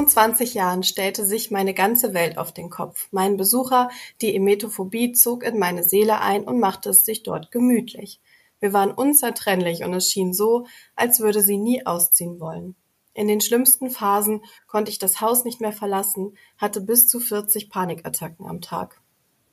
[0.00, 3.08] Vor 25 Jahren stellte sich meine ganze Welt auf den Kopf.
[3.10, 3.90] Mein Besucher,
[4.22, 8.18] die Emetophobie, zog in meine Seele ein und machte es sich dort gemütlich.
[8.60, 10.64] Wir waren unzertrennlich und es schien so,
[10.96, 12.76] als würde sie nie ausziehen wollen.
[13.12, 17.68] In den schlimmsten Phasen konnte ich das Haus nicht mehr verlassen, hatte bis zu 40
[17.68, 19.02] Panikattacken am Tag.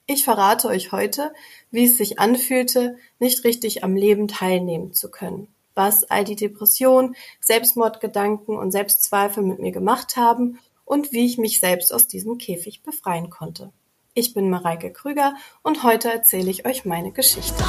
[0.05, 1.33] Ich verrate euch heute,
[1.71, 7.15] wie es sich anfühlte, nicht richtig am Leben teilnehmen zu können was all die Depression,
[7.39, 12.81] Selbstmordgedanken und Selbstzweifel mit mir gemacht haben und wie ich mich selbst aus diesem Käfig
[12.83, 13.71] befreien konnte.
[14.13, 17.63] Ich bin Mareike Krüger und heute erzähle ich euch meine Geschichte.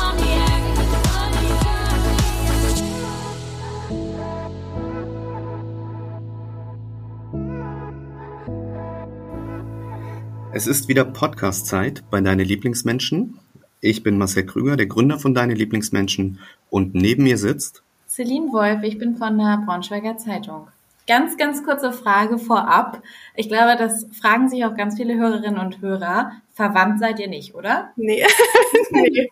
[10.50, 13.38] Es ist wieder Podcast-Zeit bei Deine Lieblingsmenschen.
[13.80, 17.82] Ich bin Marcel Krüger, der Gründer von Deine Lieblingsmenschen und neben mir sitzt
[18.19, 20.66] Celine Wolf, ich bin von der Braunschweiger Zeitung.
[21.07, 23.01] Ganz, ganz kurze Frage vorab.
[23.37, 26.33] Ich glaube, das fragen sich auch ganz viele Hörerinnen und Hörer.
[26.52, 27.93] Verwandt seid ihr nicht, oder?
[27.95, 28.27] Nee.
[28.91, 29.29] nee.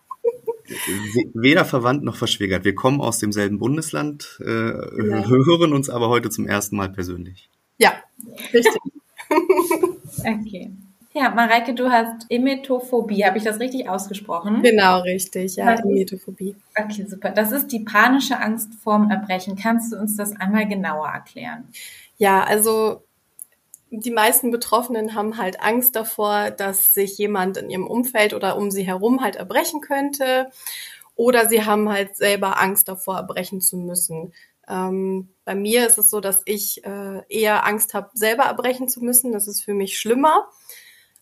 [1.33, 2.63] Weder verwandt noch verschwägert.
[2.63, 5.27] Wir kommen aus demselben Bundesland, äh, ja.
[5.27, 7.49] hören uns aber heute zum ersten Mal persönlich.
[7.79, 7.91] Ja,
[8.53, 8.71] richtig.
[10.19, 10.71] okay.
[11.17, 13.25] Ja, Mareike, du hast Emetophobie.
[13.25, 14.61] Habe ich das richtig ausgesprochen?
[14.61, 15.55] Genau, richtig.
[15.55, 16.55] Ja, Emetophobie.
[16.77, 17.31] Okay, super.
[17.31, 19.55] Das ist die panische Angst vorm Erbrechen.
[19.55, 21.69] Kannst du uns das einmal genauer erklären?
[22.17, 23.01] Ja, also
[23.89, 28.69] die meisten Betroffenen haben halt Angst davor, dass sich jemand in ihrem Umfeld oder um
[28.69, 30.51] sie herum halt erbrechen könnte.
[31.15, 34.33] Oder sie haben halt selber Angst davor, erbrechen zu müssen.
[34.69, 39.03] Ähm, bei mir ist es so, dass ich äh, eher Angst habe, selber erbrechen zu
[39.03, 39.31] müssen.
[39.31, 40.47] Das ist für mich schlimmer.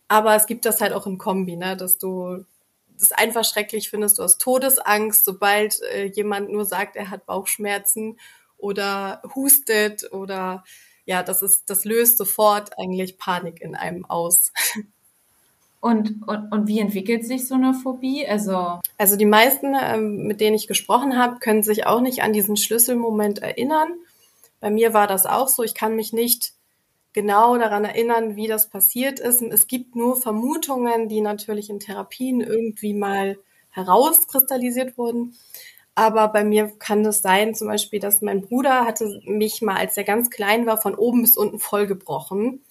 [0.08, 2.46] Aber es gibt das halt auch in Kombi, ne, dass du
[2.97, 8.18] das einfach schrecklich findest, du hast Todesangst, sobald äh, jemand nur sagt, er hat Bauchschmerzen
[8.57, 10.63] oder hustet oder
[11.06, 14.52] ja, das ist, das löst sofort eigentlich Panik in einem aus.
[15.81, 18.25] Und, und, und wie entwickelt sich so eine Phobie?
[18.28, 22.34] Also, also die meisten, ähm, mit denen ich gesprochen habe, können sich auch nicht an
[22.34, 23.90] diesen Schlüsselmoment erinnern.
[24.59, 25.62] Bei mir war das auch so.
[25.62, 26.55] Ich kann mich nicht
[27.16, 29.42] genau daran erinnern, wie das passiert ist.
[29.42, 33.38] Es gibt nur Vermutungen, die natürlich in Therapien irgendwie mal
[33.72, 35.36] herauskristallisiert wurden.
[35.96, 39.96] Aber bei mir kann es sein, zum Beispiel, dass mein Bruder hatte mich mal, als
[39.96, 42.62] er ganz klein war, von oben bis unten vollgebrochen.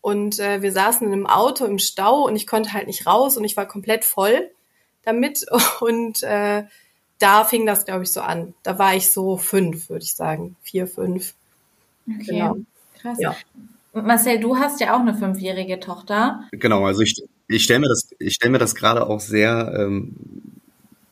[0.00, 3.36] Und äh, wir saßen in einem Auto im Stau und ich konnte halt nicht raus
[3.36, 4.50] und ich war komplett voll
[5.02, 5.44] damit.
[5.80, 6.64] Und äh,
[7.18, 8.54] da fing das, glaube ich, so an.
[8.62, 10.56] Da war ich so fünf, würde ich sagen.
[10.62, 11.34] Vier, fünf.
[12.08, 12.24] Okay.
[12.26, 12.56] Genau.
[12.98, 13.18] Krass.
[13.20, 13.36] Ja.
[13.92, 16.44] Marcel, du hast ja auch eine fünfjährige Tochter.
[16.52, 20.14] Genau, also ich, ich stelle mir das, ich stelle mir das gerade auch sehr, ähm,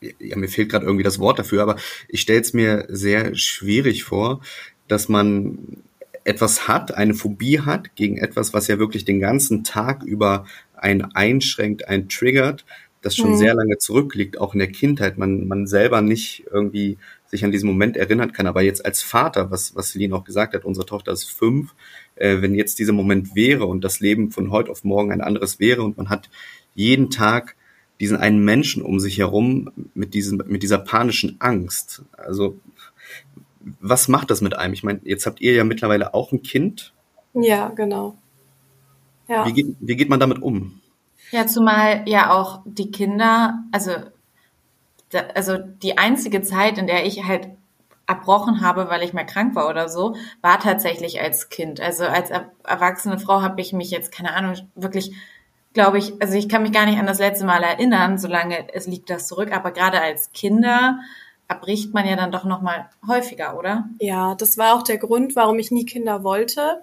[0.00, 1.76] ja, mir fehlt gerade irgendwie das Wort dafür, aber
[2.08, 4.40] ich stelle es mir sehr schwierig vor,
[4.86, 5.82] dass man
[6.24, 11.02] etwas hat, eine Phobie hat gegen etwas, was ja wirklich den ganzen Tag über einen
[11.14, 12.64] einschränkt, einen triggert,
[13.00, 13.36] das schon mhm.
[13.36, 17.68] sehr lange zurückliegt, auch in der Kindheit, man, man selber nicht irgendwie sich an diesen
[17.68, 18.46] Moment erinnern kann.
[18.46, 21.74] Aber jetzt als Vater, was, was Celine auch gesagt hat, unsere Tochter ist fünf,
[22.20, 25.60] äh, wenn jetzt dieser Moment wäre und das Leben von heute auf morgen ein anderes
[25.60, 26.30] wäre und man hat
[26.74, 27.56] jeden Tag
[28.00, 32.02] diesen einen Menschen um sich herum mit diesem, mit dieser panischen Angst.
[32.16, 32.58] Also,
[33.80, 34.72] was macht das mit einem?
[34.72, 36.92] Ich meine, jetzt habt ihr ja mittlerweile auch ein Kind.
[37.34, 38.16] Ja, genau.
[39.28, 39.46] Ja.
[39.46, 40.80] Wie, geht, wie geht man damit um?
[41.32, 43.92] Ja, zumal ja auch die Kinder, also,
[45.34, 47.48] also die einzige Zeit, in der ich halt
[48.08, 51.80] abbrochen habe, weil ich mal krank war oder so, war tatsächlich als Kind.
[51.80, 52.30] Also als
[52.64, 55.12] erwachsene Frau habe ich mich jetzt, keine Ahnung, wirklich,
[55.74, 58.86] glaube ich, also ich kann mich gar nicht an das letzte Mal erinnern, solange es
[58.86, 60.98] liegt das zurück, aber gerade als Kinder
[61.48, 63.88] erbricht man ja dann doch noch mal häufiger, oder?
[64.00, 66.82] Ja, das war auch der Grund, warum ich nie Kinder wollte.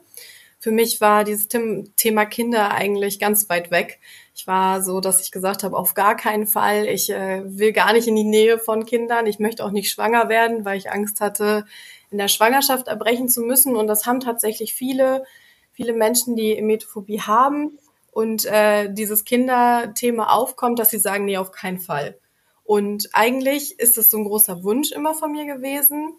[0.59, 3.99] Für mich war dieses Thema Kinder eigentlich ganz weit weg.
[4.37, 6.87] Ich war so, dass ich gesagt habe, auf gar keinen Fall.
[6.87, 9.27] Ich äh, will gar nicht in die Nähe von Kindern.
[9.27, 11.65] Ich möchte auch nicht schwanger werden, weil ich Angst hatte,
[12.11, 13.77] in der Schwangerschaft erbrechen zu müssen.
[13.77, 15.23] Und das haben tatsächlich viele,
[15.71, 17.79] viele Menschen, die Emetophobie haben
[18.11, 22.17] und äh, dieses Kinderthema aufkommt, dass sie sagen, nee, auf keinen Fall.
[22.65, 26.13] Und eigentlich ist es so ein großer Wunsch immer von mir gewesen.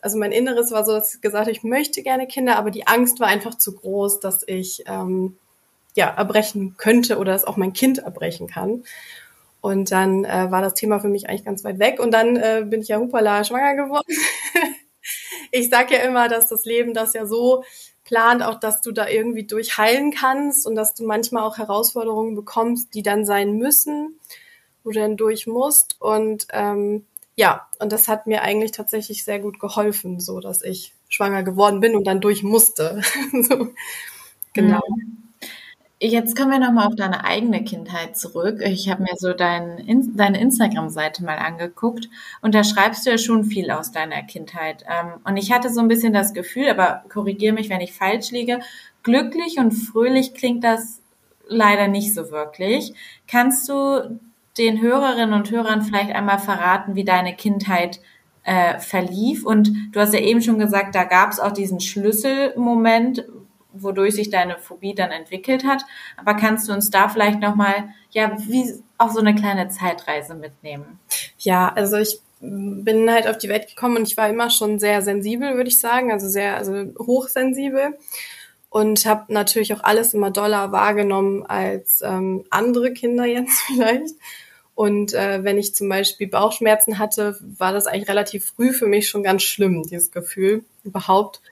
[0.00, 2.88] Also mein Inneres war so, dass ich gesagt habe, ich möchte gerne Kinder, aber die
[2.88, 5.36] Angst war einfach zu groß, dass ich ähm,
[5.94, 8.84] ja, erbrechen könnte oder dass auch mein Kind erbrechen kann.
[9.60, 12.00] Und dann äh, war das Thema für mich eigentlich ganz weit weg.
[12.00, 14.12] Und dann äh, bin ich ja hupala schwanger geworden.
[15.52, 17.62] ich sage ja immer, dass das Leben das ja so
[18.04, 22.92] plant, auch dass du da irgendwie durchheilen kannst und dass du manchmal auch Herausforderungen bekommst,
[22.94, 24.18] die dann sein müssen,
[24.82, 26.00] wo du dann durch musst.
[26.00, 27.06] Und ähm,
[27.36, 31.80] ja, und das hat mir eigentlich tatsächlich sehr gut geholfen, so dass ich schwanger geworden
[31.80, 33.00] bin und dann durch musste.
[33.42, 33.68] so,
[34.52, 34.80] genau.
[34.88, 35.21] Mhm.
[36.04, 38.60] Jetzt kommen wir nochmal auf deine eigene Kindheit zurück.
[38.60, 42.08] Ich habe mir so dein, deine Instagram-Seite mal angeguckt
[42.40, 44.84] und da schreibst du ja schon viel aus deiner Kindheit.
[44.88, 48.32] Ähm, und ich hatte so ein bisschen das Gefühl, aber korrigiere mich, wenn ich falsch
[48.32, 48.58] liege,
[49.04, 51.00] glücklich und fröhlich klingt das
[51.46, 52.94] leider nicht so wirklich.
[53.28, 54.18] Kannst du
[54.58, 58.00] den Hörerinnen und Hörern vielleicht einmal verraten, wie deine Kindheit
[58.42, 59.46] äh, verlief?
[59.46, 63.24] Und du hast ja eben schon gesagt, da gab es auch diesen Schlüsselmoment,
[63.72, 65.82] wodurch sich deine Phobie dann entwickelt hat.
[66.16, 70.98] Aber kannst du uns da vielleicht nochmal, ja, wie auf so eine kleine Zeitreise mitnehmen?
[71.38, 75.02] Ja, also ich bin halt auf die Welt gekommen und ich war immer schon sehr
[75.02, 77.94] sensibel, würde ich sagen, also sehr, also hochsensibel
[78.72, 84.14] und habe natürlich auch alles immer doller wahrgenommen als ähm, andere Kinder jetzt vielleicht.
[84.74, 89.08] Und äh, wenn ich zum Beispiel Bauchschmerzen hatte, war das eigentlich relativ früh für mich
[89.08, 91.42] schon ganz schlimm, dieses Gefühl überhaupt.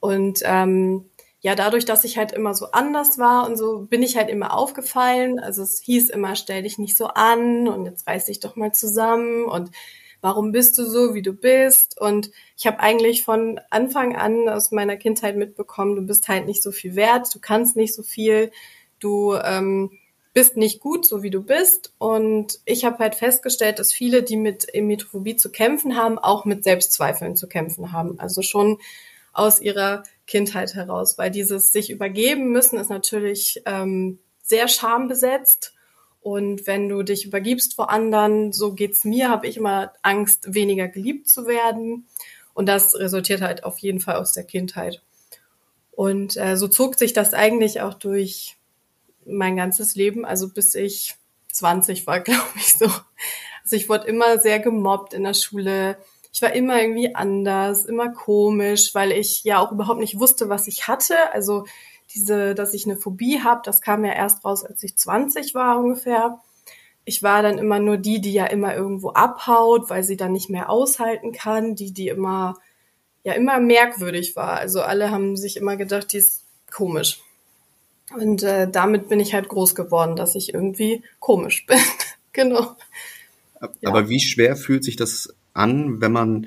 [0.00, 1.04] Und ähm,
[1.42, 4.56] ja, dadurch, dass ich halt immer so anders war und so, bin ich halt immer
[4.56, 5.40] aufgefallen.
[5.40, 8.72] Also es hieß immer, stell dich nicht so an und jetzt reiß dich doch mal
[8.72, 9.70] zusammen und
[10.20, 12.00] warum bist du so, wie du bist?
[12.00, 16.62] Und ich habe eigentlich von Anfang an aus meiner Kindheit mitbekommen, du bist halt nicht
[16.62, 18.52] so viel wert, du kannst nicht so viel,
[19.00, 19.90] du ähm,
[20.32, 21.92] bist nicht gut, so wie du bist.
[21.98, 26.62] Und ich habe halt festgestellt, dass viele, die mit Emetophobie zu kämpfen haben, auch mit
[26.62, 28.20] Selbstzweifeln zu kämpfen haben.
[28.20, 28.78] Also schon
[29.32, 35.74] aus ihrer Kindheit heraus, weil dieses sich übergeben müssen ist natürlich ähm, sehr schambesetzt.
[36.22, 40.88] Und wenn du dich übergibst vor anderen, so geht's mir, habe ich immer Angst, weniger
[40.88, 42.06] geliebt zu werden.
[42.54, 45.02] Und das resultiert halt auf jeden Fall aus der Kindheit.
[45.90, 48.56] Und äh, so zog sich das eigentlich auch durch
[49.26, 51.14] mein ganzes Leben, also bis ich
[51.52, 52.86] 20 war, glaube ich so.
[52.86, 55.98] Also ich wurde immer sehr gemobbt in der Schule
[56.32, 60.66] ich war immer irgendwie anders, immer komisch, weil ich ja auch überhaupt nicht wusste, was
[60.66, 61.14] ich hatte.
[61.32, 61.66] Also
[62.14, 65.78] diese, dass ich eine Phobie habe, das kam ja erst raus, als ich 20 war
[65.78, 66.40] ungefähr.
[67.04, 70.48] Ich war dann immer nur die, die ja immer irgendwo abhaut, weil sie dann nicht
[70.48, 72.56] mehr aushalten kann, die, die immer,
[73.24, 74.56] ja, immer merkwürdig war.
[74.56, 77.20] Also alle haben sich immer gedacht, die ist komisch.
[78.16, 81.78] Und äh, damit bin ich halt groß geworden, dass ich irgendwie komisch bin.
[82.32, 82.76] genau.
[83.60, 84.08] Aber ja.
[84.08, 86.46] wie schwer fühlt sich das an, wenn man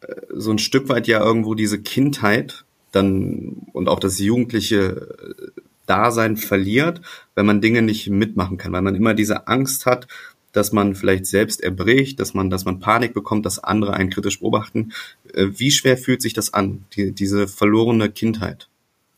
[0.00, 5.60] äh, so ein Stück weit ja irgendwo diese Kindheit dann und auch das jugendliche äh,
[5.86, 7.00] Dasein verliert,
[7.34, 10.06] wenn man Dinge nicht mitmachen kann, weil man immer diese Angst hat,
[10.52, 14.40] dass man vielleicht selbst erbricht, dass man, dass man Panik bekommt, dass andere einen kritisch
[14.40, 14.92] beobachten.
[15.32, 18.68] Äh, wie schwer fühlt sich das an, die, diese verlorene Kindheit?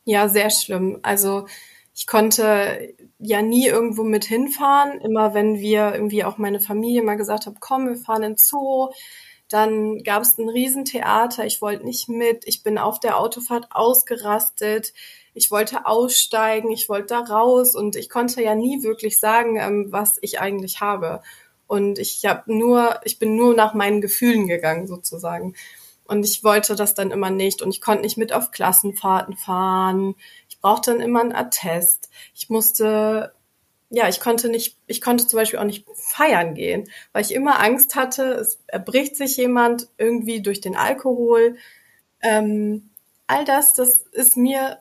[0.05, 0.99] Ja, sehr schlimm.
[1.01, 1.47] Also
[1.93, 5.01] ich konnte ja nie irgendwo mit hinfahren.
[5.01, 8.89] Immer wenn wir irgendwie auch meine Familie mal gesagt haben, komm, wir fahren in Zoo,
[9.49, 14.93] dann gab es ein Riesentheater, ich wollte nicht mit, ich bin auf der Autofahrt ausgerastet,
[15.33, 19.87] ich wollte aussteigen, ich wollte da raus und ich konnte ja nie wirklich sagen, ähm,
[19.89, 21.21] was ich eigentlich habe.
[21.67, 25.55] Und ich habe nur, ich bin nur nach meinen Gefühlen gegangen sozusagen.
[26.07, 30.15] Und ich wollte das dann immer nicht und ich konnte nicht mit auf Klassenfahrten fahren.
[30.49, 32.09] Ich brauchte dann immer einen Attest.
[32.35, 33.33] Ich musste
[33.89, 37.59] ja, ich konnte nicht, ich konnte zum Beispiel auch nicht feiern gehen, weil ich immer
[37.59, 41.57] Angst hatte, es erbricht sich jemand irgendwie durch den Alkohol.
[42.21, 42.89] Ähm,
[43.27, 44.79] all das, das ist mir,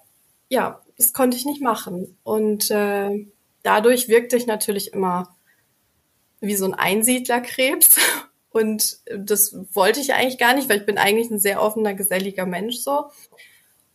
[0.49, 2.16] ja, das konnte ich nicht machen.
[2.23, 3.26] Und äh,
[3.62, 5.37] dadurch wirkte ich natürlich immer
[6.40, 7.99] wie so ein Einsiedlerkrebs.
[8.50, 12.46] Und das wollte ich eigentlich gar nicht, weil ich bin eigentlich ein sehr offener, geselliger
[12.46, 13.06] Mensch so.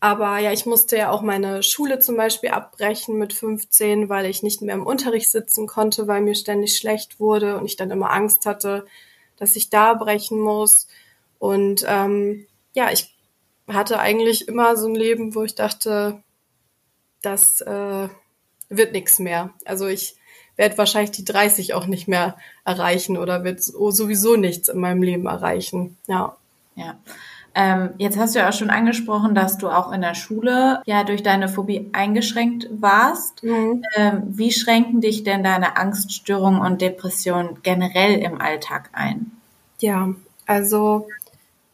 [0.01, 4.43] Aber ja, ich musste ja auch meine Schule zum Beispiel abbrechen mit 15, weil ich
[4.43, 8.11] nicht mehr im Unterricht sitzen konnte, weil mir ständig schlecht wurde und ich dann immer
[8.11, 8.85] Angst hatte,
[9.37, 10.87] dass ich da brechen muss.
[11.37, 13.13] Und ähm, ja, ich
[13.67, 16.23] hatte eigentlich immer so ein Leben, wo ich dachte,
[17.21, 18.07] das äh,
[18.69, 19.53] wird nichts mehr.
[19.65, 20.15] Also ich
[20.55, 25.25] werde wahrscheinlich die 30 auch nicht mehr erreichen oder wird sowieso nichts in meinem Leben
[25.25, 25.97] erreichen.
[26.07, 26.37] Ja.
[26.75, 26.97] Ja.
[27.61, 31.03] Ähm, jetzt hast du ja auch schon angesprochen, dass du auch in der Schule ja
[31.03, 33.43] durch deine Phobie eingeschränkt warst.
[33.43, 33.83] Mhm.
[33.97, 39.31] Ähm, wie schränken dich denn deine Angststörungen und Depressionen generell im Alltag ein?
[39.81, 40.13] Ja,
[40.45, 41.09] also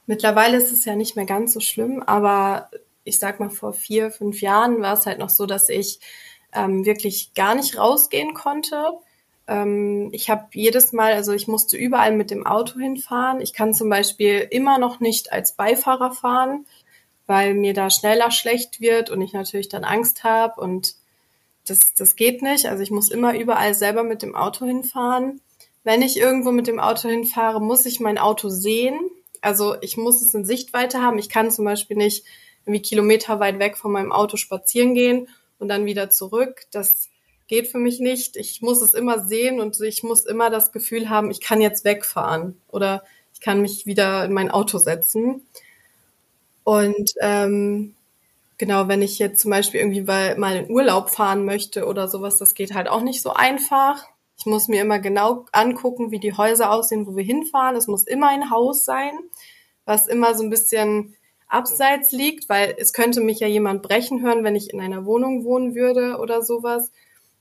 [0.07, 2.71] mittlerweile ist es ja nicht mehr ganz so schlimm, aber
[3.03, 5.99] ich sag mal, vor vier, fünf Jahren war es halt noch so, dass ich
[6.51, 8.93] ähm, wirklich gar nicht rausgehen konnte
[9.47, 13.41] ähm, ich habe jedes Mal, also ich musste überall mit dem Auto hinfahren.
[13.41, 16.65] Ich kann zum Beispiel immer noch nicht als Beifahrer fahren,
[17.27, 20.95] weil mir da schneller schlecht wird und ich natürlich dann Angst habe und
[21.67, 22.67] das, das geht nicht.
[22.67, 25.41] Also ich muss immer überall selber mit dem Auto hinfahren.
[25.83, 28.99] wenn ich irgendwo mit dem Auto hinfahre, muss ich mein Auto sehen.
[29.41, 31.19] Also ich muss es in Sichtweite haben.
[31.19, 32.25] Ich kann zum Beispiel nicht
[32.65, 35.27] irgendwie Kilometer weit weg von meinem Auto spazieren gehen
[35.59, 36.65] und dann wieder zurück.
[36.71, 37.09] Das
[37.47, 38.35] geht für mich nicht.
[38.37, 41.85] Ich muss es immer sehen und ich muss immer das Gefühl haben, ich kann jetzt
[41.85, 45.45] wegfahren oder ich kann mich wieder in mein Auto setzen.
[46.63, 47.95] Und ähm,
[48.57, 52.55] genau, wenn ich jetzt zum Beispiel irgendwie mal in Urlaub fahren möchte oder sowas, das
[52.55, 54.03] geht halt auch nicht so einfach.
[54.37, 57.75] Ich muss mir immer genau angucken, wie die Häuser aussehen, wo wir hinfahren.
[57.75, 59.13] Es muss immer ein Haus sein,
[59.85, 61.15] was immer so ein bisschen
[61.47, 65.43] abseits liegt, weil es könnte mich ja jemand brechen hören, wenn ich in einer Wohnung
[65.43, 66.91] wohnen würde oder sowas.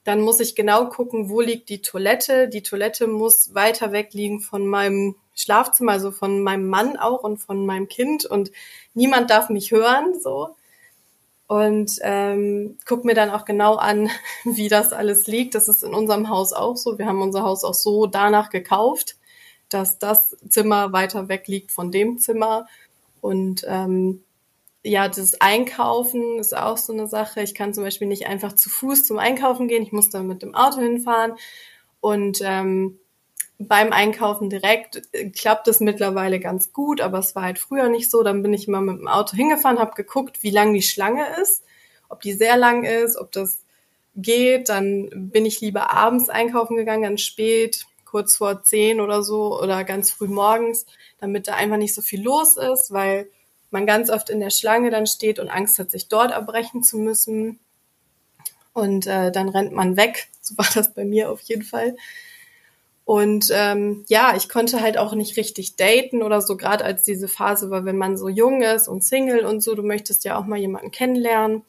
[0.04, 2.48] Dann muss ich genau gucken, wo liegt die Toilette.
[2.48, 7.38] Die Toilette muss weiter weg liegen von meinem Schlafzimmer, also von meinem Mann auch und
[7.38, 8.52] von meinem Kind und
[8.94, 10.54] niemand darf mich hören, so
[11.46, 14.10] und ähm, guck mir dann auch genau an,
[14.44, 15.54] wie das alles liegt.
[15.54, 16.98] Das ist in unserem Haus auch so.
[16.98, 19.16] Wir haben unser Haus auch so danach gekauft,
[19.68, 22.66] dass das Zimmer weiter weg liegt von dem Zimmer.
[23.20, 24.23] Und ähm,
[24.84, 27.42] ja, das Einkaufen ist auch so eine Sache.
[27.42, 29.82] Ich kann zum Beispiel nicht einfach zu Fuß zum Einkaufen gehen.
[29.82, 31.32] Ich muss dann mit dem Auto hinfahren.
[32.00, 32.98] Und ähm,
[33.58, 38.10] beim Einkaufen direkt äh, klappt es mittlerweile ganz gut, aber es war halt früher nicht
[38.10, 38.22] so.
[38.22, 41.64] Dann bin ich immer mit dem Auto hingefahren, habe geguckt, wie lang die Schlange ist,
[42.10, 43.64] ob die sehr lang ist, ob das
[44.14, 44.68] geht.
[44.68, 49.82] Dann bin ich lieber abends einkaufen gegangen, ganz spät, kurz vor zehn oder so oder
[49.84, 50.84] ganz früh morgens,
[51.20, 53.30] damit da einfach nicht so viel los ist, weil
[53.74, 56.96] man ganz oft in der Schlange dann steht und Angst hat, sich dort erbrechen zu
[56.96, 57.58] müssen.
[58.72, 60.28] Und äh, dann rennt man weg.
[60.44, 61.96] So war das bei mir auf jeden Fall.
[63.06, 67.28] Und ähm, ja, ich konnte halt auch nicht richtig daten oder so, gerade als diese
[67.28, 70.44] Phase war, wenn man so jung ist und Single und so, du möchtest ja auch
[70.44, 71.62] mal jemanden kennenlernen.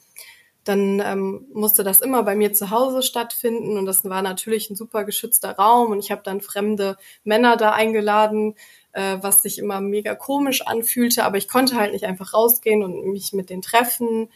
[0.66, 4.76] Dann ähm, musste das immer bei mir zu Hause stattfinden und das war natürlich ein
[4.76, 8.56] super geschützter Raum und ich habe dann fremde Männer da eingeladen,
[8.92, 13.12] äh, was sich immer mega komisch anfühlte, aber ich konnte halt nicht einfach rausgehen und
[13.12, 14.30] mich mit denen treffen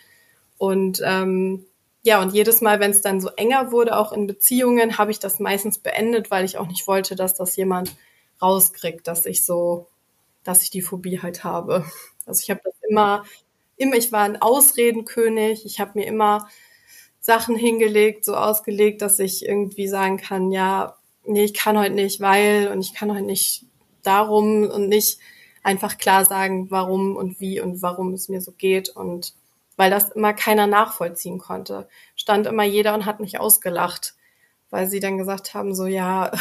[0.57, 1.65] und ähm,
[2.03, 5.19] ja, und jedes Mal, wenn es dann so enger wurde, auch in Beziehungen, habe ich
[5.19, 7.95] das meistens beendet, weil ich auch nicht wollte, dass das jemand
[8.41, 9.87] rauskriegt, dass ich so,
[10.43, 11.85] dass ich die Phobie halt habe.
[12.25, 13.23] Also ich habe das immer,
[13.79, 16.47] immer, ich war ein Ausredenkönig, ich habe mir immer
[17.19, 22.21] Sachen hingelegt, so ausgelegt, dass ich irgendwie sagen kann, ja, nee, ich kann heute nicht,
[22.21, 23.65] weil und ich kann heute nicht
[24.03, 25.19] darum und nicht
[25.63, 29.33] einfach klar sagen, warum und wie und warum es mir so geht und
[29.75, 31.87] weil das immer keiner nachvollziehen konnte.
[32.15, 34.15] Stand immer jeder und hat mich ausgelacht,
[34.69, 36.31] weil sie dann gesagt haben, so ja,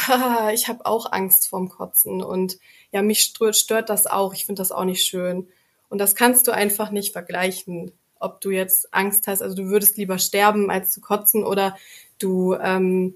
[0.53, 2.57] ich habe auch Angst vorm Kotzen und
[2.91, 5.47] ja, mich stört das auch, ich finde das auch nicht schön.
[5.89, 9.97] Und das kannst du einfach nicht vergleichen, ob du jetzt Angst hast, also du würdest
[9.97, 11.75] lieber sterben, als zu kotzen, oder
[12.19, 13.15] du, ähm,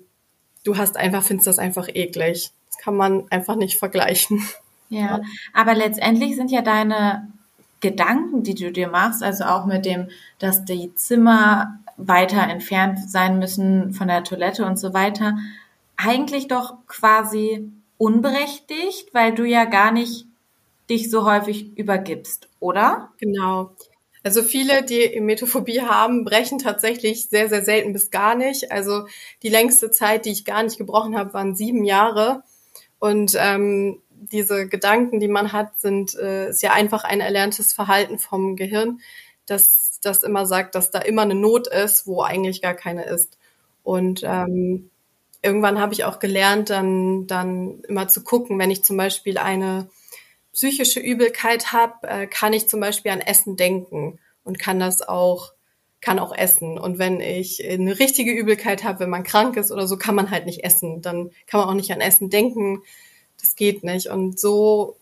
[0.64, 2.52] du hast einfach, findest das einfach eklig.
[2.70, 4.44] Das kann man einfach nicht vergleichen.
[4.90, 5.22] Ja,
[5.54, 7.28] aber letztendlich sind ja deine
[7.80, 10.08] Gedanken, die du dir machst, also auch mit dem,
[10.40, 15.38] dass die Zimmer weiter entfernt sein müssen von der Toilette und so weiter,
[15.98, 20.28] eigentlich doch quasi unberechtigt, weil du ja gar nicht
[20.90, 23.12] dich so häufig übergibst, oder?
[23.20, 23.76] Genau.
[24.24, 28.72] Also viele, die Emetophobie haben, brechen tatsächlich sehr, sehr selten bis gar nicht.
[28.72, 29.06] Also
[29.44, 32.44] die längste Zeit, die ich gar nicht gebrochen habe, waren sieben Jahre.
[33.00, 38.18] Und ähm, diese Gedanken, die man hat, sind äh, ist ja einfach ein erlerntes Verhalten
[38.18, 39.02] vom Gehirn,
[39.46, 43.38] dass das immer sagt, dass da immer eine Not ist, wo eigentlich gar keine ist.
[43.84, 44.90] Und ähm,
[45.42, 49.90] irgendwann habe ich auch gelernt, dann dann immer zu gucken, wenn ich zum Beispiel eine
[50.54, 55.54] psychische Übelkeit habe, äh, kann ich zum Beispiel an Essen denken und kann das auch
[56.00, 56.78] kann auch essen.
[56.78, 60.32] Und wenn ich eine richtige Übelkeit habe, wenn man krank ist oder so, kann man
[60.32, 61.02] halt nicht essen.
[61.02, 62.84] Dann kann man auch nicht an Essen denken
[63.44, 64.08] das geht nicht.
[64.08, 64.96] Und so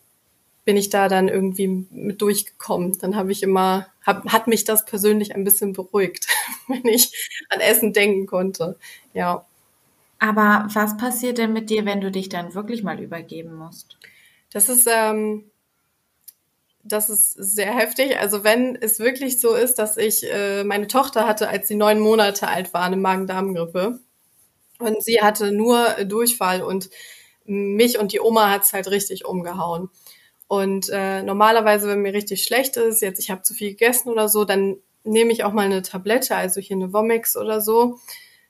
[0.64, 2.98] bin ich da dann irgendwie mit durchgekommen.
[2.98, 6.26] Dann habe ich immer, hab, hat mich das persönlich ein bisschen beruhigt,
[6.68, 8.76] wenn ich an Essen denken konnte.
[9.14, 9.46] Ja.
[10.18, 13.96] Aber was passiert denn mit dir, wenn du dich dann wirklich mal übergeben musst?
[14.52, 15.50] Das ist, ähm,
[16.84, 18.18] das ist sehr heftig.
[18.18, 22.00] Also wenn es wirklich so ist, dass ich äh, meine Tochter hatte, als sie neun
[22.00, 24.00] Monate alt war, eine Magen-Darm-Grippe.
[24.78, 26.90] Und sie hatte nur Durchfall und
[27.44, 29.90] mich und die Oma hat's halt richtig umgehauen.
[30.48, 34.28] Und äh, normalerweise, wenn mir richtig schlecht ist, jetzt ich habe zu viel gegessen oder
[34.28, 37.98] so, dann nehme ich auch mal eine Tablette, also hier eine Vomix oder so,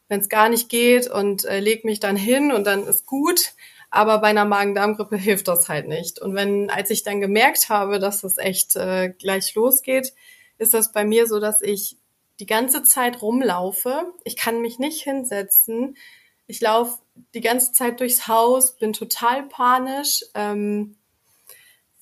[0.08, 3.52] wenn es gar nicht geht und äh, leg mich dann hin und dann ist gut.
[3.94, 6.18] Aber bei einer Magen-Darm-Grippe hilft das halt nicht.
[6.18, 10.14] Und wenn, als ich dann gemerkt habe, dass das echt äh, gleich losgeht,
[10.56, 11.98] ist das bei mir so, dass ich
[12.40, 14.14] die ganze Zeit rumlaufe.
[14.24, 15.98] Ich kann mich nicht hinsetzen.
[16.46, 17.00] Ich laufe
[17.34, 20.96] die ganze Zeit durchs Haus, bin total panisch, ähm,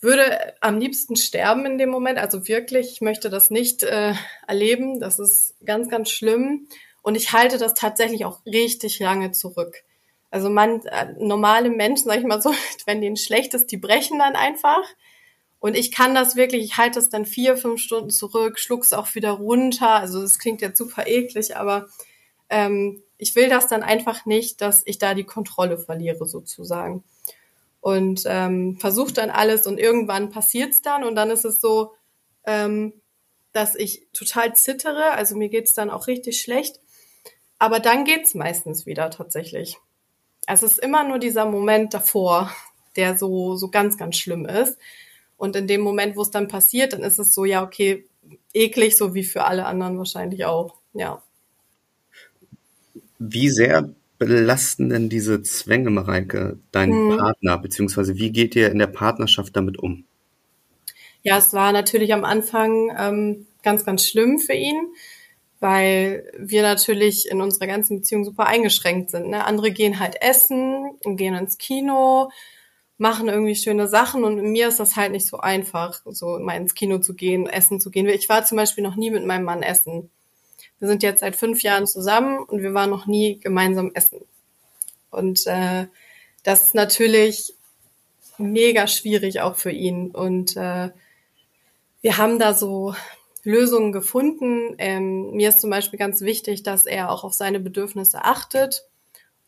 [0.00, 2.18] würde am liebsten sterben in dem Moment.
[2.18, 4.14] Also wirklich, ich möchte das nicht äh,
[4.46, 5.00] erleben.
[5.00, 6.68] Das ist ganz, ganz schlimm.
[7.02, 9.82] Und ich halte das tatsächlich auch richtig lange zurück.
[10.30, 12.52] Also man, äh, normale Menschen, sag ich mal so,
[12.86, 14.84] wenn denen schlecht ist, die brechen dann einfach.
[15.58, 19.14] Und ich kann das wirklich, ich halte es dann vier, fünf Stunden zurück, schluck's auch
[19.14, 19.90] wieder runter.
[19.90, 21.88] Also das klingt jetzt super eklig, aber
[22.48, 27.04] ähm, ich will das dann einfach nicht, dass ich da die Kontrolle verliere sozusagen.
[27.82, 31.92] Und ähm, versuche dann alles und irgendwann passiert's dann und dann ist es so,
[32.44, 32.94] ähm,
[33.52, 36.80] dass ich total zittere, also mir geht's dann auch richtig schlecht.
[37.58, 39.78] Aber dann geht's meistens wieder tatsächlich.
[40.50, 42.50] Also es ist immer nur dieser Moment davor,
[42.96, 44.76] der so, so ganz, ganz schlimm ist.
[45.36, 48.04] Und in dem Moment, wo es dann passiert, dann ist es so, ja, okay,
[48.52, 51.22] eklig, so wie für alle anderen wahrscheinlich auch, ja.
[53.20, 57.18] Wie sehr belasten denn diese Zwänge, Mareike, deinen hm.
[57.18, 60.04] Partner, beziehungsweise wie geht ihr in der Partnerschaft damit um?
[61.22, 64.88] Ja, es war natürlich am Anfang ähm, ganz, ganz schlimm für ihn,
[65.60, 69.28] weil wir natürlich in unserer ganzen Beziehung super eingeschränkt sind.
[69.28, 69.44] Ne?
[69.44, 72.30] Andere gehen halt essen und gehen ins Kino
[73.00, 76.74] machen irgendwie schöne Sachen und mir ist das halt nicht so einfach, so mal ins
[76.74, 78.06] Kino zu gehen, essen zu gehen.
[78.06, 80.10] Ich war zum Beispiel noch nie mit meinem Mann essen.
[80.78, 84.20] Wir sind jetzt seit fünf Jahren zusammen und wir waren noch nie gemeinsam essen.
[85.10, 85.86] Und äh,
[86.42, 87.54] das ist natürlich
[88.36, 90.10] mega schwierig auch für ihn.
[90.10, 90.90] Und äh,
[92.02, 92.94] wir haben da so
[93.42, 94.74] Lösungen gefunden.
[94.78, 98.84] Ähm, mir ist zum Beispiel ganz wichtig, dass er auch auf seine Bedürfnisse achtet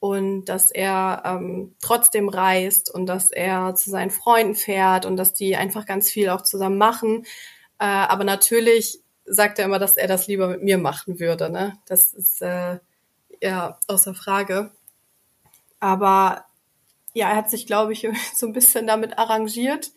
[0.00, 5.32] und dass er ähm, trotzdem reist und dass er zu seinen Freunden fährt und dass
[5.32, 7.24] die einfach ganz viel auch zusammen machen.
[7.78, 11.50] Äh, aber natürlich sagt er immer, dass er das lieber mit mir machen würde.
[11.50, 11.78] Ne?
[11.86, 12.78] Das ist äh,
[13.40, 14.72] ja außer Frage.
[15.78, 16.46] Aber
[17.14, 19.92] ja, er hat sich, glaube ich, so ein bisschen damit arrangiert.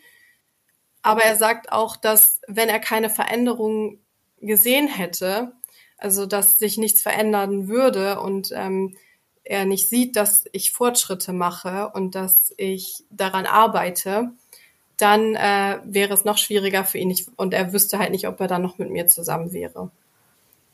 [1.06, 4.00] Aber er sagt auch, dass wenn er keine Veränderung
[4.42, 5.52] gesehen hätte,
[6.00, 8.96] also dass sich nichts verändern würde und ähm,
[9.44, 14.32] er nicht sieht, dass ich Fortschritte mache und dass ich daran arbeite,
[14.98, 18.40] dann äh, wäre es noch schwieriger für ihn nicht, und er wüsste halt nicht, ob
[18.40, 19.92] er dann noch mit mir zusammen wäre.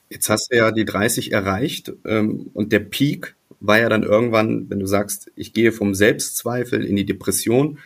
[0.08, 4.70] Jetzt hast du ja die 30 erreicht ähm, und der Peak war ja dann irgendwann,
[4.70, 7.80] wenn du sagst, ich gehe vom Selbstzweifel in die Depression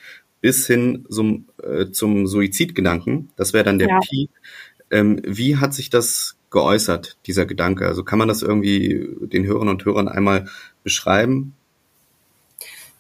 [0.45, 3.31] bis hin zum, äh, zum Suizidgedanken.
[3.36, 3.99] Das wäre dann der ja.
[3.99, 4.29] Peak.
[4.91, 7.88] Ähm, wie hat sich das geäußert, dieser Gedanke?
[7.88, 10.47] Also kann man das irgendwie den Hörern und Hörern einmal
[10.84, 11.55] beschreiben?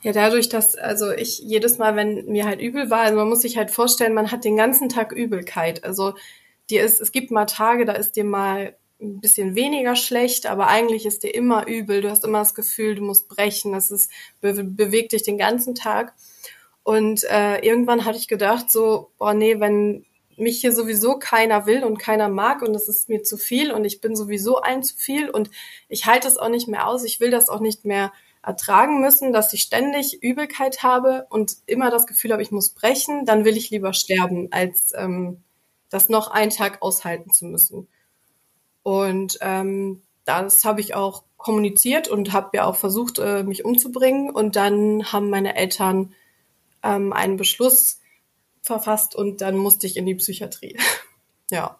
[0.01, 3.41] Ja, dadurch, dass, also ich jedes Mal, wenn mir halt übel war, also man muss
[3.41, 5.83] sich halt vorstellen, man hat den ganzen Tag Übelkeit.
[5.83, 6.15] Also
[6.71, 10.65] dir ist, es gibt mal Tage, da ist dir mal ein bisschen weniger schlecht, aber
[10.65, 12.01] eigentlich ist dir immer übel.
[12.01, 13.71] Du hast immer das Gefühl, du musst brechen.
[13.71, 14.09] Das ist,
[14.41, 16.15] be bewegt dich den ganzen Tag.
[16.85, 20.05] Und äh, irgendwann hatte ich gedacht, so, boah, nee, wenn
[20.37, 23.85] mich hier sowieso keiner will und keiner mag und es ist mir zu viel und
[23.85, 25.49] ich bin sowieso ein zu viel und
[25.89, 27.03] ich halte es auch nicht mehr aus.
[27.03, 31.89] Ich will das auch nicht mehr ertragen müssen, dass ich ständig Übelkeit habe und immer
[31.89, 35.41] das Gefühl habe, ich muss brechen, dann will ich lieber sterben, als ähm,
[35.89, 37.87] das noch einen Tag aushalten zu müssen.
[38.83, 44.29] Und ähm, das habe ich auch kommuniziert und habe ja auch versucht, äh, mich umzubringen.
[44.29, 46.13] Und dann haben meine Eltern
[46.85, 47.99] ähm, einen Beschluss
[48.61, 50.77] verfasst und dann musste ich in die Psychiatrie.
[51.51, 51.77] ja.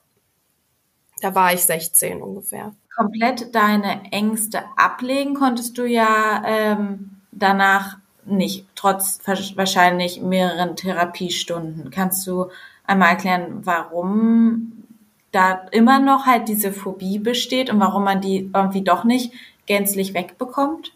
[1.22, 2.76] Da war ich 16 ungefähr.
[2.96, 11.92] Komplett deine Ängste ablegen konntest du ja ähm, danach nicht, trotz wahrscheinlich mehreren Therapiestunden.
[11.92, 12.50] Kannst du
[12.86, 14.84] einmal erklären, warum
[15.32, 19.34] da immer noch halt diese Phobie besteht und warum man die irgendwie doch nicht
[19.66, 20.94] gänzlich wegbekommt?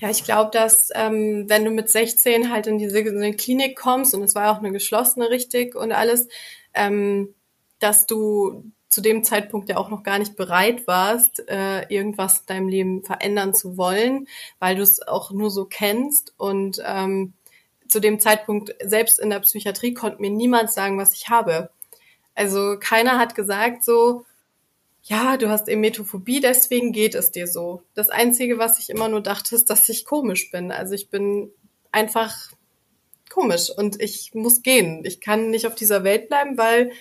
[0.00, 3.76] Ja, ich glaube, dass ähm, wenn du mit 16 halt in diese in die Klinik
[3.76, 6.28] kommst und es war auch eine geschlossene richtig und alles,
[6.72, 7.34] ähm,
[7.80, 12.46] dass du zu dem Zeitpunkt ja auch noch gar nicht bereit warst, äh, irgendwas in
[12.46, 14.28] deinem Leben verändern zu wollen,
[14.60, 17.34] weil du es auch nur so kennst und ähm,
[17.88, 21.70] zu dem Zeitpunkt selbst in der Psychiatrie konnte mir niemand sagen, was ich habe.
[22.34, 24.24] Also keiner hat gesagt so,
[25.08, 27.82] ja, du hast Emetophobie, deswegen geht es dir so.
[27.94, 30.70] Das Einzige, was ich immer nur dachte, ist, dass ich komisch bin.
[30.70, 31.50] Also ich bin
[31.90, 32.34] einfach
[33.30, 35.04] komisch und ich muss gehen.
[35.06, 36.92] Ich kann nicht auf dieser Welt bleiben, weil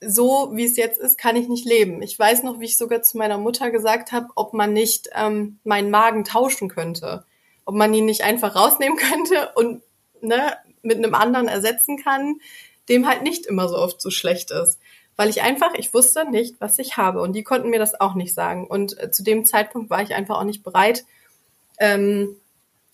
[0.00, 2.00] so wie es jetzt ist, kann ich nicht leben.
[2.00, 5.58] Ich weiß noch, wie ich sogar zu meiner Mutter gesagt habe, ob man nicht ähm,
[5.64, 7.26] meinen Magen tauschen könnte.
[7.66, 9.82] Ob man ihn nicht einfach rausnehmen könnte und
[10.22, 12.40] ne, mit einem anderen ersetzen kann,
[12.88, 14.78] dem halt nicht immer so oft so schlecht ist
[15.22, 17.20] weil ich einfach, ich wusste nicht, was ich habe.
[17.22, 18.66] Und die konnten mir das auch nicht sagen.
[18.66, 21.04] Und äh, zu dem Zeitpunkt war ich einfach auch nicht bereit,
[21.78, 22.34] ähm,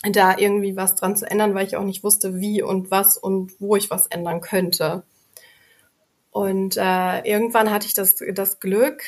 [0.02, 3.58] da irgendwie was dran zu ändern, weil ich auch nicht wusste, wie und was und
[3.60, 5.04] wo ich was ändern könnte.
[6.30, 9.00] Und äh, irgendwann hatte ich das, das Glück,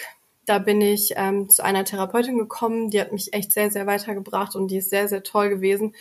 [0.46, 4.56] da bin ich ähm, zu einer Therapeutin gekommen, die hat mich echt sehr, sehr weitergebracht
[4.56, 5.94] und die ist sehr, sehr toll gewesen.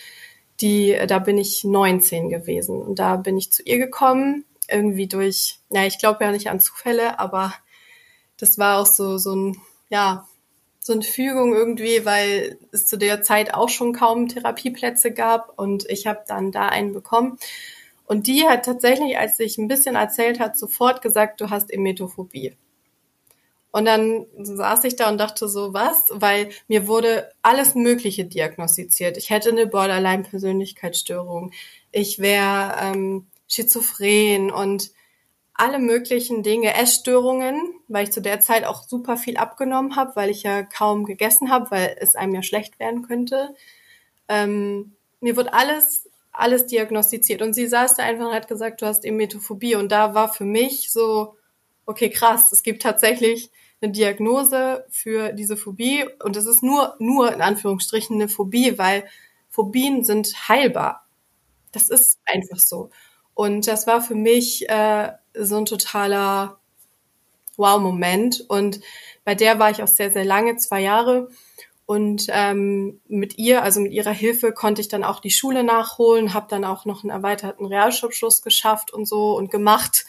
[0.61, 5.59] Die, da bin ich 19 gewesen und da bin ich zu ihr gekommen, irgendwie durch,
[5.69, 7.53] ja, ich glaube ja nicht an Zufälle, aber
[8.37, 9.57] das war auch so, so ein,
[9.89, 10.27] ja,
[10.79, 15.87] so eine Fügung irgendwie, weil es zu der Zeit auch schon kaum Therapieplätze gab und
[15.89, 17.37] ich habe dann da einen bekommen.
[18.05, 22.55] Und die hat tatsächlich, als sich ein bisschen erzählt hat, sofort gesagt, du hast Emetophobie.
[23.71, 26.05] Und dann saß ich da und dachte so, was?
[26.11, 29.15] Weil mir wurde alles Mögliche diagnostiziert.
[29.17, 31.51] Ich hätte eine Borderline-Persönlichkeitsstörung.
[31.91, 34.91] Ich wäre ähm, schizophren und
[35.53, 37.59] alle möglichen Dinge, Essstörungen,
[37.89, 41.51] weil ich zu der Zeit auch super viel abgenommen habe, weil ich ja kaum gegessen
[41.51, 43.53] habe, weil es einem ja schlecht werden könnte.
[44.29, 47.41] Ähm, mir wird alles, alles diagnostiziert.
[47.41, 49.75] Und sie saß da einfach und hat gesagt, du hast Emetophobie.
[49.75, 51.35] Und da war für mich so,
[51.85, 56.05] okay, krass, es gibt tatsächlich eine Diagnose für diese Phobie.
[56.23, 59.05] Und es ist nur, nur in Anführungsstrichen eine Phobie, weil
[59.49, 61.05] Phobien sind heilbar.
[61.73, 62.89] Das ist einfach so.
[63.39, 66.59] Und das war für mich äh, so ein totaler
[67.55, 68.43] Wow-Moment.
[68.49, 68.81] Und
[69.23, 71.29] bei der war ich auch sehr, sehr lange, zwei Jahre.
[71.85, 76.33] Und ähm, mit ihr, also mit ihrer Hilfe, konnte ich dann auch die Schule nachholen,
[76.33, 80.05] habe dann auch noch einen erweiterten Realschulabschluss geschafft und so und gemacht.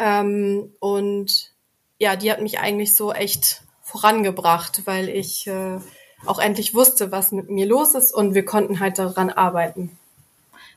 [0.00, 1.52] Ähm, und
[2.00, 5.78] ja, die hat mich eigentlich so echt vorangebracht, weil ich äh,
[6.26, 9.96] auch endlich wusste, was mit mir los ist und wir konnten halt daran arbeiten.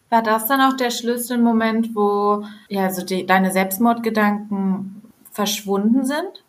[0.09, 6.43] War das dann auch der Schlüsselmoment, wo ja so die, deine Selbstmordgedanken verschwunden sind?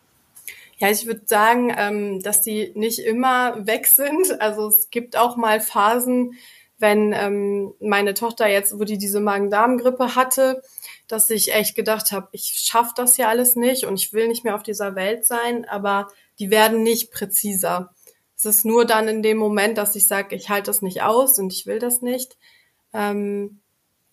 [0.77, 4.39] Ja, ich würde sagen, ähm, dass die nicht immer weg sind.
[4.39, 6.37] Also es gibt auch mal Phasen,
[6.77, 10.61] wenn ähm, meine Tochter jetzt, wo die diese Magen-Darm-Grippe hatte,
[11.07, 14.43] dass ich echt gedacht habe, ich schaffe das ja alles nicht und ich will nicht
[14.43, 17.93] mehr auf dieser Welt sein, aber die werden nicht präziser.
[18.35, 21.39] Es ist nur dann in dem Moment, dass ich sage, ich halte das nicht aus
[21.39, 22.37] und ich will das nicht.
[22.97, 23.59] Ähm,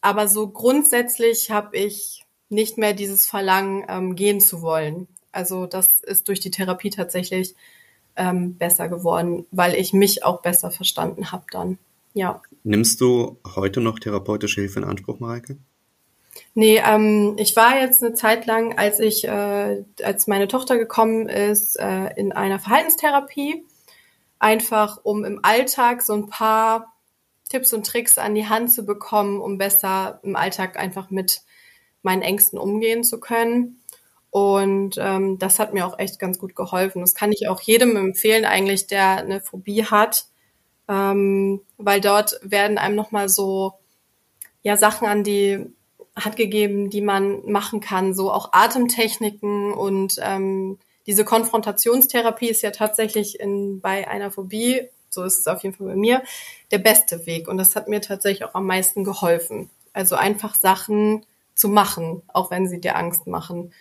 [0.03, 5.09] aber so grundsätzlich habe ich nicht mehr dieses Verlangen, ähm, gehen zu wollen.
[5.33, 7.55] Also das ist durch die Therapie tatsächlich
[8.15, 11.79] ähm, besser geworden, weil ich mich auch besser verstanden habe dann.
[12.13, 12.43] Ja.
[12.63, 15.57] Nimmst du heute noch therapeutische Hilfe in Anspruch, Mareike?
[16.55, 21.29] Nee, ähm, ich war jetzt eine Zeit lang, als ich, äh, als meine Tochter gekommen
[21.29, 23.65] ist, äh, in einer Verhaltenstherapie,
[24.39, 26.94] einfach um im Alltag so ein paar
[27.55, 31.43] Tipps und Tricks an die Hand zu bekommen, um besser im Alltag einfach mit
[32.03, 33.81] meinen Ängsten umgehen zu können.
[34.31, 37.01] Und ähm, das hat mir auch echt ganz gut geholfen.
[37.01, 40.27] Das kann ich auch jedem empfehlen, eigentlich, der eine Phobie hat,
[40.89, 43.75] ähm, weil dort werden einem nochmal so
[44.65, 45.65] ja Sachen an die
[46.17, 52.73] hat gegeben, die man machen kann, so auch Atemtechniken und ähm, diese Konfrontationstherapie ist ja
[52.73, 56.23] tatsächlich in, bei einer Phobie so ist es auf jeden Fall bei mir,
[56.71, 57.49] der beste Weg.
[57.49, 59.71] Und das hat mir tatsächlich auch am meisten geholfen.
[59.93, 61.25] Also einfach Sachen
[61.55, 63.73] zu machen, auch wenn sie dir Angst machen,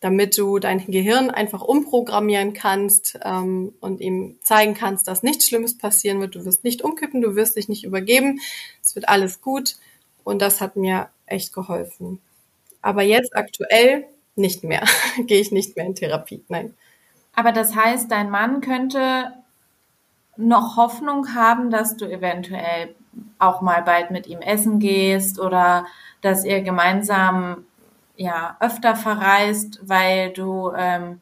[0.00, 5.78] damit du dein Gehirn einfach umprogrammieren kannst ähm, und ihm zeigen kannst, dass nichts Schlimmes
[5.78, 6.34] passieren wird.
[6.34, 8.40] Du wirst nicht umkippen, du wirst dich nicht übergeben,
[8.82, 9.76] es wird alles gut.
[10.24, 12.20] Und das hat mir echt geholfen.
[12.80, 14.84] Aber jetzt aktuell nicht mehr.
[15.26, 16.42] Gehe ich nicht mehr in Therapie.
[16.48, 16.74] Nein.
[17.34, 19.32] Aber das heißt, dein Mann könnte
[20.36, 22.94] noch Hoffnung haben, dass du eventuell
[23.38, 25.86] auch mal bald mit ihm essen gehst oder
[26.20, 27.64] dass ihr gemeinsam
[28.16, 31.20] ja öfter verreist, weil du ähm,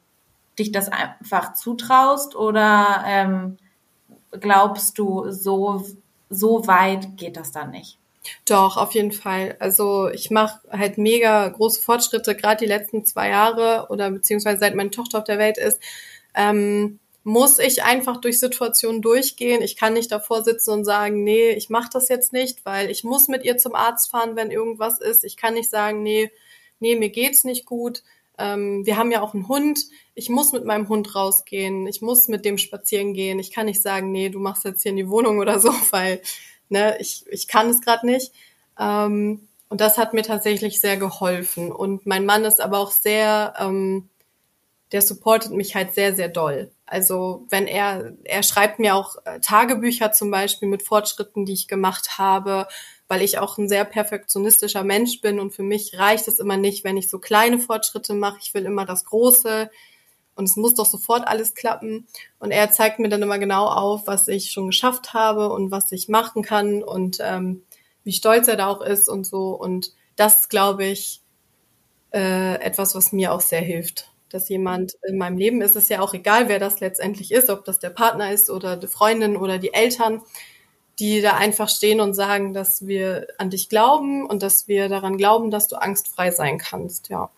[0.58, 3.58] dich das einfach zutraust oder ähm,
[4.32, 5.84] glaubst du, so,
[6.28, 7.98] so weit geht das dann nicht?
[8.44, 9.56] Doch, auf jeden Fall.
[9.60, 14.74] Also ich mache halt mega große Fortschritte, gerade die letzten zwei Jahre oder beziehungsweise seit
[14.74, 15.80] meine Tochter auf der Welt ist.
[16.34, 19.62] Ähm, muss ich einfach durch Situationen durchgehen.
[19.62, 23.04] Ich kann nicht davor sitzen und sagen, nee, ich mache das jetzt nicht, weil ich
[23.04, 25.24] muss mit ihr zum Arzt fahren, wenn irgendwas ist.
[25.24, 26.30] Ich kann nicht sagen, nee,
[26.78, 28.02] nee, mir geht's nicht gut.
[28.38, 29.80] Ähm, wir haben ja auch einen Hund.
[30.14, 31.87] Ich muss mit meinem Hund rausgehen.
[31.87, 33.38] Ich muss mit dem spazieren gehen.
[33.38, 36.22] Ich kann nicht sagen, nee, du machst jetzt hier in die Wohnung oder so, weil
[36.70, 38.33] ne, ich, ich kann es gerade nicht.
[38.78, 41.70] Ähm, und das hat mir tatsächlich sehr geholfen.
[41.70, 44.09] Und mein Mann ist aber auch sehr, ähm,
[44.92, 46.70] der supportet mich halt sehr, sehr doll.
[46.87, 51.68] Also wenn er, er schreibt mir auch äh, Tagebücher zum Beispiel mit Fortschritten, die ich
[51.68, 52.66] gemacht habe,
[53.07, 56.85] weil ich auch ein sehr perfektionistischer Mensch bin und für mich reicht es immer nicht,
[56.85, 58.38] wenn ich so kleine Fortschritte mache.
[58.42, 59.70] Ich will immer das Große.
[60.37, 62.07] und es muss doch sofort alles klappen.
[62.38, 65.92] Und er zeigt mir dann immer genau auf, was ich schon geschafft habe und was
[65.92, 67.62] ich machen kann und ähm,
[68.05, 69.50] wie stolz er da auch ist und so.
[69.50, 71.20] Und das glaube ich,
[72.12, 74.11] äh, etwas, was mir auch sehr hilft.
[74.30, 77.64] Dass jemand in meinem Leben ist, es ja auch egal, wer das letztendlich ist, ob
[77.64, 80.22] das der Partner ist oder die Freundin oder die Eltern,
[80.98, 85.16] die da einfach stehen und sagen, dass wir an dich glauben und dass wir daran
[85.16, 87.30] glauben, dass du angstfrei sein kannst, ja.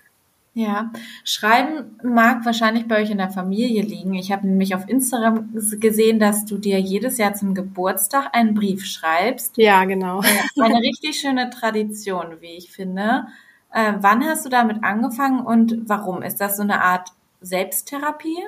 [0.55, 0.92] Ja,
[1.24, 4.12] Schreiben mag wahrscheinlich bei euch in der Familie liegen.
[4.12, 5.48] Ich habe nämlich auf Instagram
[5.81, 9.57] gesehen, dass du dir jedes Jahr zum Geburtstag einen Brief schreibst.
[9.57, 10.20] Ja, genau.
[10.61, 13.28] Eine richtig schöne Tradition, wie ich finde.
[13.72, 16.22] Äh, wann hast du damit angefangen und warum?
[16.22, 18.38] Ist das so eine Art Selbsttherapie?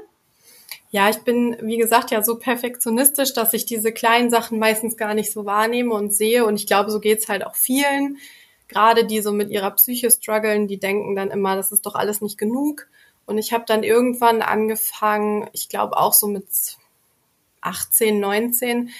[0.90, 5.14] Ja, ich bin, wie gesagt, ja so perfektionistisch, dass ich diese kleinen Sachen meistens gar
[5.14, 6.46] nicht so wahrnehme und sehe.
[6.46, 8.18] Und ich glaube, so geht's halt auch vielen
[8.68, 12.20] gerade die so mit ihrer Psyche strugglen, die denken dann immer, das ist doch alles
[12.20, 12.88] nicht genug.
[13.26, 16.46] Und ich habe dann irgendwann angefangen, ich glaube auch so mit
[17.60, 18.90] 18, 19,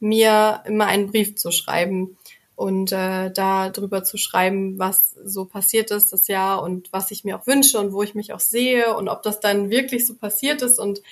[0.00, 2.16] mir immer einen Brief zu schreiben
[2.56, 7.24] und äh, da drüber zu schreiben, was so passiert ist das Jahr und was ich
[7.24, 10.14] mir auch wünsche und wo ich mich auch sehe und ob das dann wirklich so
[10.14, 10.78] passiert ist.
[10.78, 11.02] Und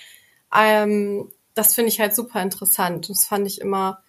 [0.55, 3.09] ähm, das finde ich halt super interessant.
[3.09, 4.01] Das fand ich immer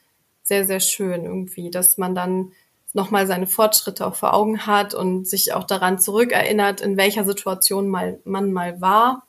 [0.43, 2.53] sehr, sehr schön irgendwie, dass man dann
[2.93, 7.89] nochmal seine Fortschritte auch vor Augen hat und sich auch daran zurückerinnert, in welcher Situation
[7.89, 9.27] mal, man mal war.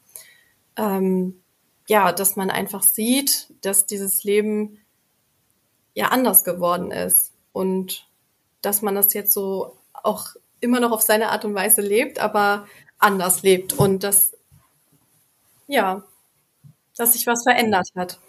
[0.78, 1.42] Ähm,
[1.88, 4.80] ja, dass man einfach sieht, dass dieses Leben
[5.96, 8.06] ja anders geworden ist und
[8.62, 12.68] dass man das jetzt so auch immer noch auf seine Art und Weise lebt, aber
[13.00, 14.34] anders lebt und dass,
[15.68, 16.04] ja,
[16.98, 18.20] dass sich was verändert hat.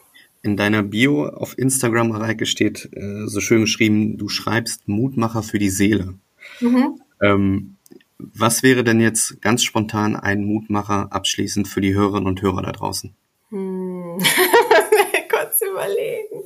[0.43, 5.59] In deiner Bio auf Instagram, Mareike, steht äh, so schön geschrieben, du schreibst Mutmacher für
[5.59, 6.15] die Seele.
[6.61, 7.01] Mhm.
[7.21, 7.77] Ähm,
[8.19, 12.71] was wäre denn jetzt ganz spontan ein Mutmacher abschließend für die Hörerinnen und Hörer da
[12.71, 13.13] draußen?
[13.49, 14.19] Hm.
[15.29, 16.45] Kurz überlegen.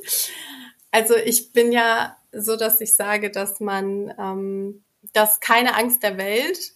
[0.90, 6.18] Also ich bin ja so, dass ich sage, dass man, ähm, dass keine Angst der
[6.18, 6.72] Welt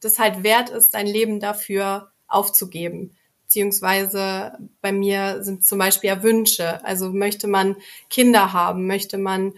[0.00, 3.16] das halt wert ist, sein Leben dafür aufzugeben
[3.54, 6.84] beziehungsweise bei mir sind zum Beispiel ja Wünsche.
[6.84, 7.76] Also möchte man
[8.10, 9.54] Kinder haben, möchte man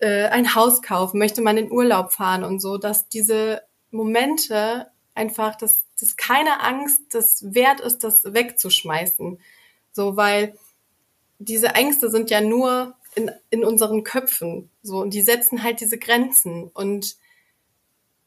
[0.00, 5.56] äh, ein Haus kaufen, möchte man in Urlaub fahren und so, dass diese Momente einfach,
[5.56, 9.40] dass, dass keine Angst das wert ist, das wegzuschmeißen.
[9.90, 10.56] So, weil
[11.40, 14.70] diese Ängste sind ja nur in, in unseren Köpfen.
[14.82, 16.70] So, und die setzen halt diese Grenzen.
[16.72, 17.16] Und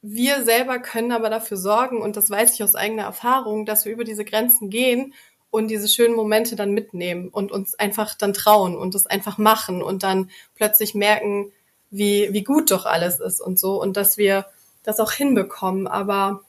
[0.02, 3.92] wir selber können aber dafür sorgen, und das weiß ich aus eigener Erfahrung, dass wir
[3.92, 5.14] über diese Grenzen gehen
[5.50, 9.82] und diese schönen Momente dann mitnehmen und uns einfach dann trauen und es einfach machen
[9.82, 11.52] und dann plötzlich merken,
[11.90, 14.46] wie, wie gut doch alles ist und so und dass wir
[14.82, 15.86] das auch hinbekommen.
[15.86, 16.42] Aber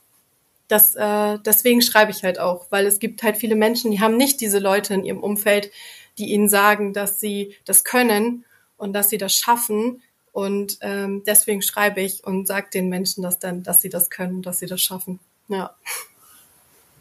[0.67, 4.17] das, äh, deswegen schreibe ich halt auch, weil es gibt halt viele Menschen, die haben
[4.17, 5.71] nicht diese Leute in ihrem Umfeld,
[6.17, 8.45] die ihnen sagen, dass sie das können
[8.77, 10.01] und dass sie das schaffen
[10.33, 14.41] und ähm, deswegen schreibe ich und sage den Menschen das dann, dass sie das können,
[14.41, 15.19] dass sie das schaffen.
[15.47, 15.75] Ja.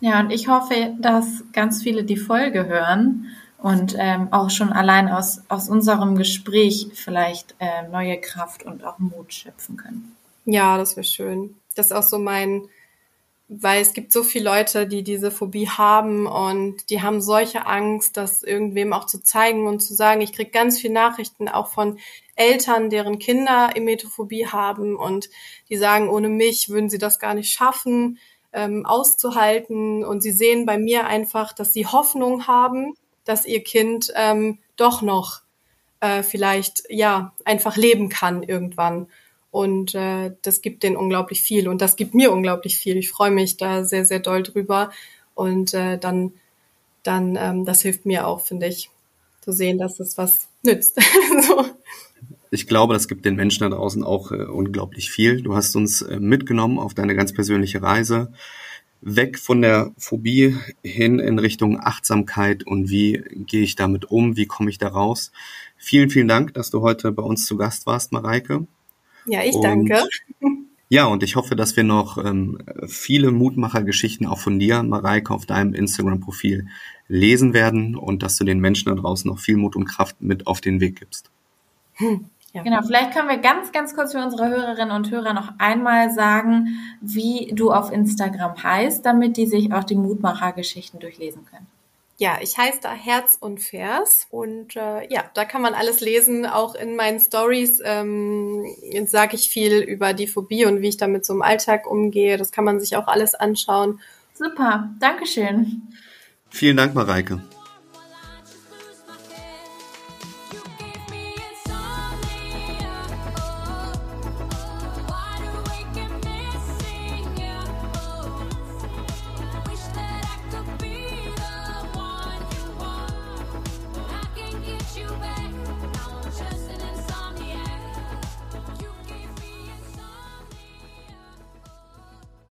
[0.00, 5.08] Ja, und ich hoffe, dass ganz viele die Folge hören und ähm, auch schon allein
[5.08, 10.14] aus, aus unserem Gespräch vielleicht äh, neue Kraft und auch Mut schöpfen können.
[10.44, 11.54] Ja, das wäre schön.
[11.74, 12.62] Das ist auch so mein,
[13.60, 18.16] weil es gibt so viele Leute, die diese Phobie haben und die haben solche Angst,
[18.16, 20.22] das irgendwem auch zu zeigen und zu sagen.
[20.22, 21.98] Ich kriege ganz viele Nachrichten auch von
[22.34, 25.28] Eltern, deren Kinder Emetophobie haben und
[25.68, 28.18] die sagen, ohne mich würden sie das gar nicht schaffen,
[28.54, 30.04] ähm, auszuhalten.
[30.04, 35.02] Und sie sehen bei mir einfach, dass sie Hoffnung haben, dass ihr Kind ähm, doch
[35.02, 35.42] noch
[36.00, 39.08] äh, vielleicht ja einfach leben kann irgendwann.
[39.52, 42.96] Und äh, das gibt denen unglaublich viel und das gibt mir unglaublich viel.
[42.96, 44.90] Ich freue mich da sehr, sehr doll drüber.
[45.34, 46.32] Und äh, dann,
[47.02, 48.88] dann, ähm, das hilft mir auch, finde ich,
[49.42, 50.98] zu sehen, dass es was nützt.
[51.46, 51.66] so.
[52.50, 55.42] Ich glaube, das gibt den Menschen da draußen auch äh, unglaublich viel.
[55.42, 58.32] Du hast uns äh, mitgenommen auf deine ganz persönliche Reise
[59.02, 64.46] weg von der Phobie hin in Richtung Achtsamkeit und wie gehe ich damit um, wie
[64.46, 65.32] komme ich da raus.
[65.76, 68.66] Vielen, vielen Dank, dass du heute bei uns zu Gast warst, Mareike.
[69.26, 70.04] Ja, ich und, danke.
[70.88, 75.46] Ja, und ich hoffe, dass wir noch ähm, viele Mutmachergeschichten auch von dir, Mareike, auf
[75.46, 76.66] deinem Instagram-Profil
[77.08, 80.46] lesen werden und dass du den Menschen da draußen noch viel Mut und Kraft mit
[80.46, 81.30] auf den Weg gibst.
[81.94, 82.26] Hm.
[82.52, 82.62] Ja.
[82.62, 86.76] Genau, vielleicht können wir ganz, ganz kurz für unsere Hörerinnen und Hörer noch einmal sagen,
[87.00, 91.66] wie du auf Instagram heißt, damit die sich auch die Mutmachergeschichten durchlesen können.
[92.22, 96.46] Ja, ich heiße da Herz und Vers und äh, ja, da kann man alles lesen.
[96.46, 98.64] Auch in meinen Stories ähm,
[99.06, 102.36] sage ich viel über die Phobie und wie ich damit so im Alltag umgehe.
[102.36, 103.98] Das kann man sich auch alles anschauen.
[104.34, 105.82] Super, Dankeschön.
[106.48, 107.42] Vielen Dank, Mareike.